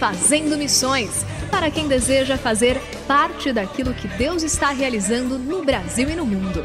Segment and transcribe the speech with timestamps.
[0.00, 6.16] Fazendo Missões para quem deseja fazer parte daquilo que Deus está realizando no Brasil e
[6.16, 6.64] no mundo.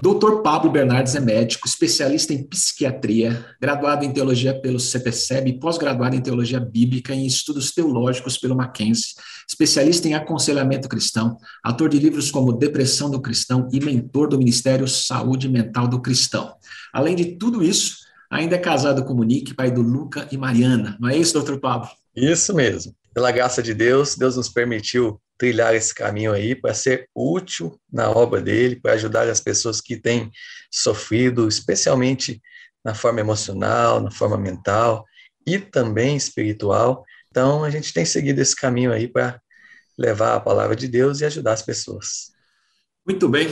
[0.00, 0.40] Dr.
[0.42, 6.22] Pablo Bernardes é médico, especialista em psiquiatria, graduado em teologia pelo CPCEB e pós-graduado em
[6.22, 9.12] teologia bíblica e em estudos teológicos pelo Mackenzie,
[9.46, 14.88] especialista em aconselhamento cristão, autor de livros como Depressão do Cristão e mentor do Ministério
[14.88, 16.54] Saúde Mental do Cristão.
[16.90, 20.96] Além de tudo isso, ainda é casado com Monique, pai do Luca e Mariana.
[21.00, 21.88] Não é isso, doutor Pablo?
[22.14, 22.94] Isso mesmo.
[23.14, 28.10] Pela graça de Deus, Deus nos permitiu trilhar esse caminho aí para ser útil na
[28.10, 30.30] obra dele, para ajudar as pessoas que têm
[30.70, 32.40] sofrido, especialmente
[32.84, 35.04] na forma emocional, na forma mental
[35.46, 37.04] e também espiritual.
[37.30, 39.40] Então, a gente tem seguido esse caminho aí para
[39.98, 42.32] levar a palavra de Deus e ajudar as pessoas.
[43.06, 43.48] Muito bem.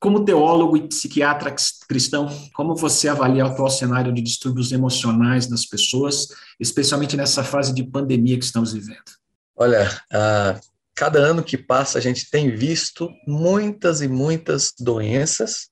[0.00, 1.54] Como teólogo e psiquiatra
[1.86, 6.28] cristão, como você avalia o atual cenário de distúrbios emocionais das pessoas,
[6.58, 9.20] especialmente nessa fase de pandemia que estamos vivendo?
[9.54, 10.58] Olha, uh,
[10.94, 15.68] cada ano que passa a gente tem visto muitas e muitas doenças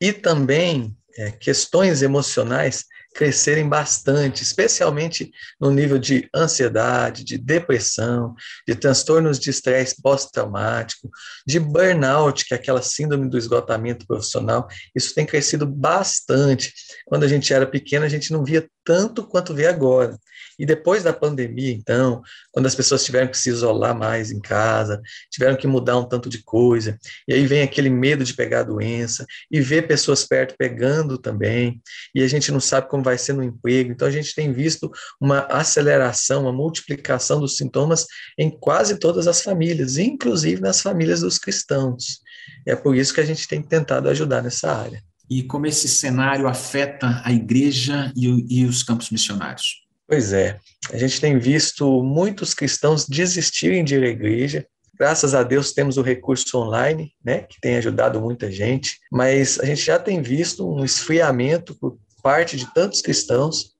[0.00, 8.34] e também é, questões emocionais crescerem bastante, especialmente no nível de ansiedade, de depressão,
[8.66, 11.10] de transtornos de estresse pós-traumático,
[11.46, 14.68] de burnout, que é aquela síndrome do esgotamento profissional.
[14.94, 16.72] Isso tem crescido bastante.
[17.06, 20.18] Quando a gente era pequeno, a gente não via tanto quanto vê agora.
[20.58, 25.00] E depois da pandemia, então, quando as pessoas tiveram que se isolar mais em casa,
[25.30, 28.64] tiveram que mudar um tanto de coisa, e aí vem aquele medo de pegar a
[28.64, 31.80] doença, e ver pessoas perto pegando também,
[32.14, 34.90] e a gente não sabe como vai ser no emprego, então a gente tem visto
[35.20, 38.06] uma aceleração, uma multiplicação dos sintomas
[38.38, 42.20] em quase todas as famílias, inclusive nas famílias dos cristãos.
[42.66, 45.02] É por isso que a gente tem tentado ajudar nessa área.
[45.30, 49.86] E como esse cenário afeta a igreja e, e os campos missionários?
[50.08, 50.58] Pois é,
[50.92, 54.66] a gente tem visto muitos cristãos desistirem de ir à igreja.
[54.98, 59.64] Graças a Deus temos o recurso online, né, que tem ajudado muita gente, mas a
[59.64, 63.76] gente já tem visto um esfriamento por parte de tantos cristãos.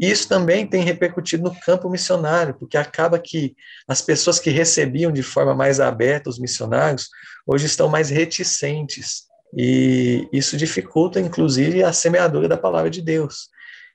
[0.00, 3.54] E isso também tem repercutido no campo missionário, porque acaba que
[3.86, 7.08] as pessoas que recebiam de forma mais aberta os missionários,
[7.46, 9.24] hoje estão mais reticentes.
[9.56, 13.48] E isso dificulta, inclusive, a semeadura da palavra de Deus.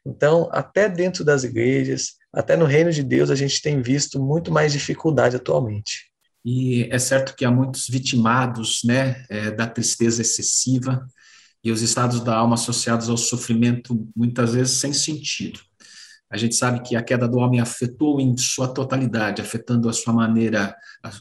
[0.04, 4.52] Então, até dentro das igrejas, até no reino de Deus, a gente tem visto muito
[4.52, 6.10] mais dificuldade atualmente.
[6.44, 11.06] E é certo que há muitos vitimados né, é, da tristeza excessiva
[11.64, 15.60] e os estados da alma associados ao sofrimento, muitas vezes sem sentido.
[16.32, 20.14] A gente sabe que a queda do homem afetou em sua totalidade, afetando a sua
[20.14, 20.76] maneira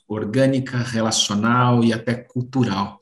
[0.09, 2.99] orgânica, relacional e até cultural.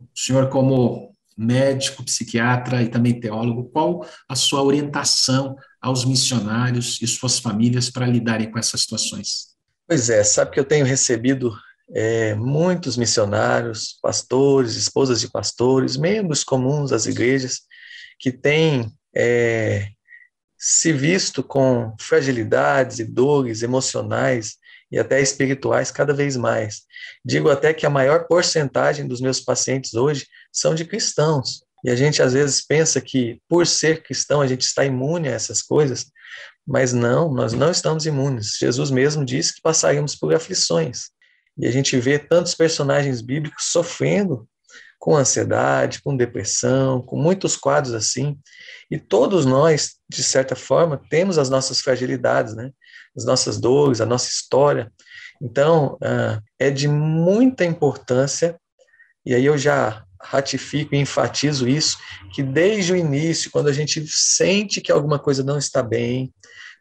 [0.00, 7.06] O senhor, como médico, psiquiatra e também teólogo, qual a sua orientação aos missionários e
[7.06, 9.54] suas famílias para lidarem com essas situações?
[9.86, 11.52] Pois é, sabe que eu tenho recebido
[11.94, 17.60] é, muitos missionários, pastores, esposas de pastores, membros comuns das igrejas,
[18.18, 19.88] que têm é,
[20.58, 24.56] se visto com fragilidades e dores emocionais
[24.90, 26.82] e até espirituais cada vez mais.
[27.24, 31.64] Digo até que a maior porcentagem dos meus pacientes hoje são de cristãos.
[31.84, 35.32] E a gente às vezes pensa que por ser cristão a gente está imune a
[35.32, 36.06] essas coisas,
[36.66, 38.56] Mas não, nós não estamos imunes.
[38.58, 41.10] Jesus mesmo disse que passaríamos por aflições.
[41.56, 44.48] E a gente vê tantos personagens bíblicos sofrendo
[44.98, 48.36] com ansiedade, com depressão, com muitos quadros assim.
[48.90, 52.72] E todos nós, de certa forma, temos as nossas fragilidades, né?
[53.16, 54.92] As nossas dores, a nossa história.
[55.40, 58.58] Então, uh, é de muita importância,
[59.24, 61.98] e aí eu já ratifico e enfatizo isso,
[62.34, 66.32] que desde o início, quando a gente sente que alguma coisa não está bem,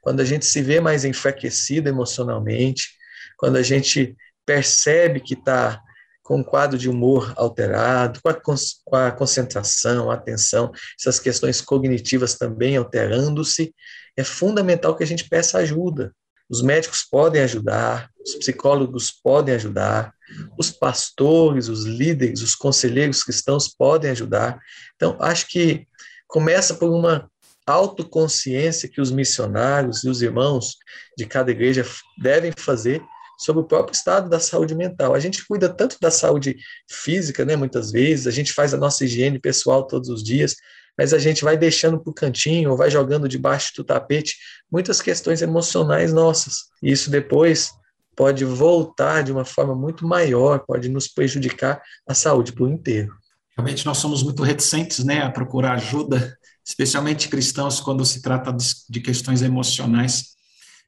[0.02, 2.90] quando a gente se vê mais enfraquecido emocionalmente,
[3.38, 4.16] quando a gente
[4.46, 5.82] percebe que está
[6.24, 8.36] com um quadro de humor alterado, com a,
[8.84, 13.74] com a concentração, a atenção, essas questões cognitivas também alterando-se,
[14.18, 16.12] é fundamental que a gente peça ajuda.
[16.50, 20.14] Os médicos podem ajudar, os psicólogos podem ajudar,
[20.58, 24.60] os pastores, os líderes, os conselheiros cristãos podem ajudar.
[24.96, 25.88] Então, acho que
[26.28, 27.30] começa por uma
[27.66, 30.76] autoconsciência que os missionários e os irmãos
[31.18, 31.86] de cada igreja
[32.22, 33.02] devem fazer
[33.38, 35.14] sobre o próprio estado da saúde mental.
[35.14, 36.56] A gente cuida tanto da saúde
[36.90, 40.56] física, né, muitas vezes, a gente faz a nossa higiene pessoal todos os dias,
[40.98, 44.36] mas a gente vai deixando para o cantinho, ou vai jogando debaixo do tapete
[44.72, 46.66] muitas questões emocionais nossas.
[46.82, 47.72] E isso depois
[48.16, 53.14] pode voltar de uma forma muito maior, pode nos prejudicar a saúde por inteiro.
[53.58, 58.56] Realmente nós somos muito reticentes né, a procurar ajuda, especialmente cristãos, quando se trata
[58.90, 60.36] de questões emocionais.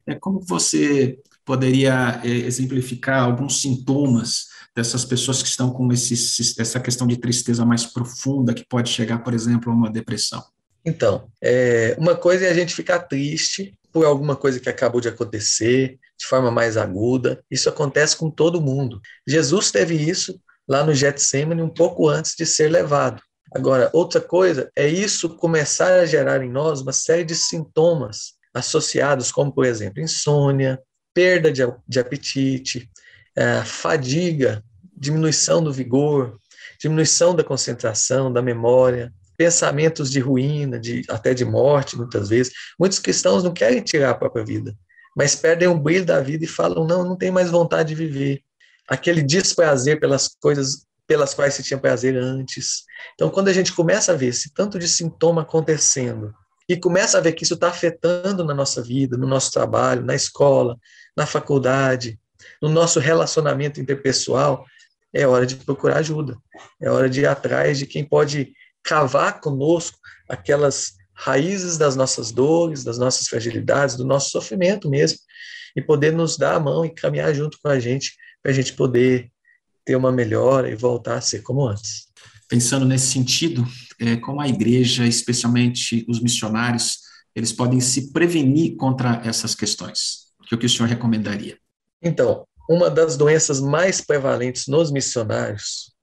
[0.05, 6.13] É como você poderia é, exemplificar alguns sintomas dessas pessoas que estão com esse,
[6.61, 10.43] essa questão de tristeza mais profunda, que pode chegar, por exemplo, a uma depressão?
[10.85, 15.07] Então, é, uma coisa é a gente ficar triste por alguma coisa que acabou de
[15.07, 17.43] acontecer, de forma mais aguda.
[17.49, 19.01] Isso acontece com todo mundo.
[19.27, 20.39] Jesus teve isso
[20.69, 23.19] lá no Getsemane um pouco antes de ser levado.
[23.55, 29.31] Agora, outra coisa é isso começar a gerar em nós uma série de sintomas associados,
[29.31, 30.79] como, por exemplo, insônia,
[31.15, 32.87] perda de, de apetite,
[33.37, 34.63] é, fadiga,
[34.95, 36.37] diminuição do vigor,
[36.81, 42.51] diminuição da concentração, da memória, pensamentos de ruína, de, até de morte, muitas vezes.
[42.79, 44.75] Muitos cristãos não querem tirar a própria vida,
[45.15, 48.41] mas perdem o brilho da vida e falam: não, não tenho mais vontade de viver.
[48.89, 52.83] Aquele desprazer pelas coisas pelas quais se tinha prazer antes.
[53.13, 56.33] Então, quando a gente começa a ver esse tanto de sintoma acontecendo
[56.67, 60.13] e começa a ver que isso está afetando na nossa vida, no nosso trabalho, na
[60.13, 60.77] escola,
[61.15, 62.19] na faculdade,
[62.61, 64.65] no nosso relacionamento interpessoal,
[65.13, 66.37] é hora de procurar ajuda.
[66.81, 69.97] É hora de ir atrás de quem pode cavar conosco
[70.29, 75.17] aquelas raízes das nossas dores, das nossas fragilidades, do nosso sofrimento mesmo,
[75.75, 78.73] e poder nos dar a mão e caminhar junto com a gente, para a gente
[78.73, 79.31] poder
[79.83, 82.07] ter uma melhora e voltar a ser como antes.
[82.47, 83.65] Pensando nesse sentido,
[83.99, 86.99] é, como a igreja, especialmente os missionários,
[87.35, 90.27] eles podem se prevenir contra essas questões?
[90.51, 91.57] O que o senhor recomendaria?
[92.07, 95.93] Então, uma das doenças mais prevalentes nos missionários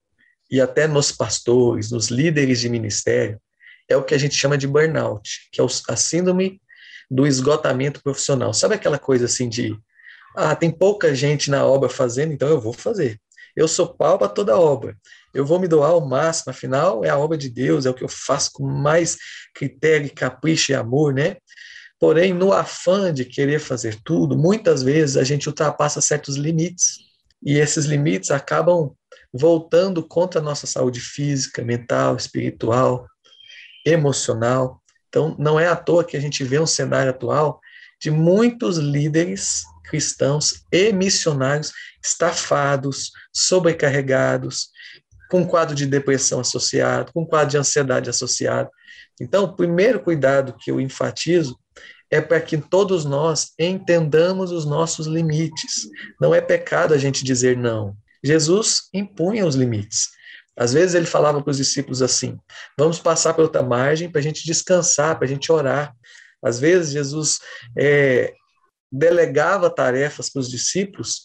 [0.50, 3.40] e até nos pastores, nos líderes de ministério,
[3.88, 6.60] é o que a gente chama de burnout, que é a síndrome
[7.10, 8.52] do esgotamento profissional.
[8.52, 9.76] Sabe aquela coisa assim de,
[10.36, 13.18] ah, tem pouca gente na obra fazendo, então eu vou fazer.
[13.56, 14.96] Eu sou pau para toda obra.
[15.32, 18.04] Eu vou me doar ao máximo, afinal é a obra de Deus, é o que
[18.04, 19.16] eu faço com mais
[19.54, 21.36] critério, capricho e amor, né?
[22.04, 26.98] Porém, no afã de querer fazer tudo, muitas vezes a gente ultrapassa certos limites.
[27.42, 28.94] E esses limites acabam
[29.32, 33.08] voltando contra a nossa saúde física, mental, espiritual,
[33.86, 34.82] emocional.
[35.08, 37.58] Então, não é à toa que a gente vê um cenário atual
[37.98, 41.72] de muitos líderes cristãos e missionários
[42.04, 44.68] estafados, sobrecarregados,
[45.30, 48.68] com quadro de depressão associado, com quadro de ansiedade associado.
[49.18, 51.58] Então, o primeiro cuidado que eu enfatizo
[52.10, 55.88] é para que todos nós entendamos os nossos limites.
[56.20, 57.96] Não é pecado a gente dizer não.
[58.22, 60.08] Jesus impunha os limites.
[60.56, 62.38] Às vezes ele falava para os discípulos assim:
[62.78, 65.94] vamos passar para outra margem para a gente descansar, para a gente orar.
[66.42, 67.38] Às vezes Jesus
[67.76, 68.32] é,
[68.92, 71.20] delegava tarefas para os discípulos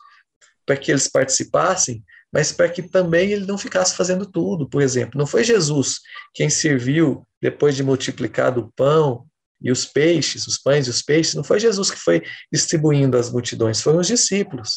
[0.65, 4.67] para que eles participassem, mas para que também ele não ficasse fazendo tudo.
[4.67, 5.99] Por exemplo, não foi Jesus
[6.33, 9.25] quem serviu depois de multiplicado o pão
[9.61, 13.29] e os peixes, os pães e os peixes, não foi Jesus que foi distribuindo as
[13.31, 14.73] multidões, foram os discípulos.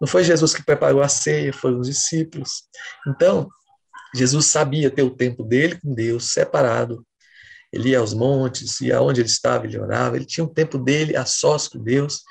[0.00, 2.64] Não foi Jesus que preparou a ceia, foram os discípulos.
[3.08, 3.48] Então,
[4.14, 7.06] Jesus sabia ter o tempo dele com Deus separado.
[7.72, 10.16] Ele ia aos montes, ia onde ele estava, ele orava.
[10.16, 12.22] Ele tinha o tempo dele a sós com Deus.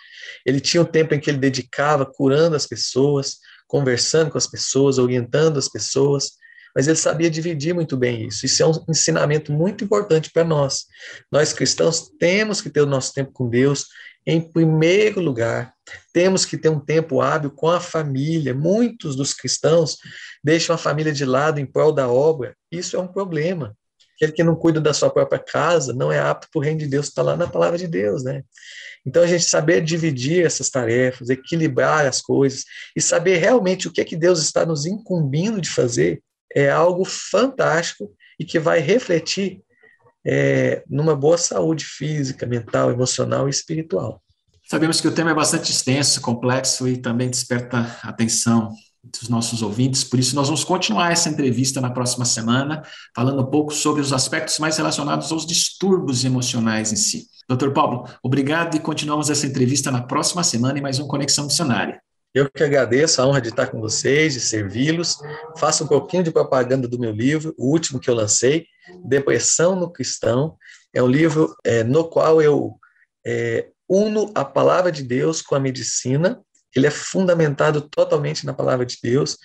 [0.45, 4.97] Ele tinha o tempo em que ele dedicava curando as pessoas, conversando com as pessoas,
[4.97, 6.31] orientando as pessoas.
[6.75, 8.46] Mas ele sabia dividir muito bem isso.
[8.46, 10.86] Isso é um ensinamento muito importante para nós.
[11.32, 13.88] Nós cristãos temos que ter o nosso tempo com Deus
[14.27, 15.74] em primeiro lugar.
[16.12, 18.53] Temos que ter um tempo hábil com a família.
[18.53, 19.98] Muitos dos cristãos
[20.44, 22.55] deixam a família de lado em prol da obra.
[22.70, 23.75] Isso é um problema.
[24.15, 26.88] Aquele que não cuida da sua própria casa não é apto para o reino de
[26.88, 28.44] Deus, está lá na palavra de Deus, né?
[29.05, 32.63] Então, a gente saber dividir essas tarefas, equilibrar as coisas
[32.96, 36.24] e saber realmente o que é que Deus está nos incumbindo de fazer
[36.55, 38.09] é algo fantástico
[38.39, 39.62] e que vai refletir
[40.25, 44.21] é, numa boa saúde física, mental, emocional e espiritual.
[44.67, 50.03] Sabemos que o tema é bastante extenso, complexo e também desperta atenção dos nossos ouvintes.
[50.03, 52.81] Por isso, nós vamos continuar essa entrevista na próxima semana,
[53.15, 57.27] falando um pouco sobre os aspectos mais relacionados aos distúrbios emocionais em si.
[57.47, 62.01] Doutor Paulo, obrigado e continuamos essa entrevista na próxima semana em mais um Conexão Missionária.
[62.36, 65.18] Eu que agradeço a honra de estar com vocês, de servi-los.
[65.58, 68.68] Faço um pouquinho de propaganda do meu livro, o último que eu lancei,
[69.06, 70.58] Depressão no Cristão.
[70.94, 72.77] É um livro é, no qual eu
[73.25, 76.44] é, uno a palavra de Deus com a medicina
[76.75, 79.38] ele é fundamentado totalmente na palavra de Deus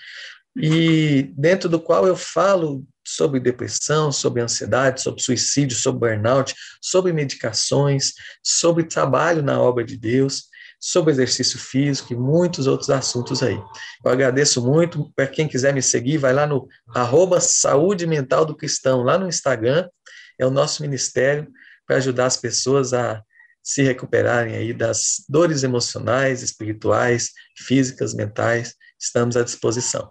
[0.57, 7.13] e dentro do qual eu falo sobre depressão, sobre ansiedade, sobre suicídio, sobre burnout, sobre
[7.13, 10.50] medicações, sobre trabalho na obra de Deus,
[10.81, 13.61] sobre exercício físico e muitos outros assuntos aí.
[14.03, 15.13] Eu agradeço muito.
[15.15, 19.29] Para quem quiser me seguir, vai lá no arroba Saúde Mental do Cristão, lá no
[19.29, 19.87] Instagram,
[20.39, 21.47] é o nosso ministério
[21.87, 23.23] para ajudar as pessoas a
[23.63, 30.11] se recuperarem aí das dores emocionais, espirituais, físicas, mentais, estamos à disposição.